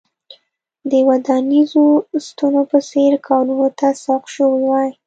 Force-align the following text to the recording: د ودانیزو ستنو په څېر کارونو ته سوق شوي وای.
د 0.89 0.91
ودانیزو 1.09 1.85
ستنو 2.25 2.61
په 2.71 2.79
څېر 2.89 3.13
کارونو 3.27 3.67
ته 3.79 3.87
سوق 4.03 4.23
شوي 4.35 4.63
وای. 4.69 4.89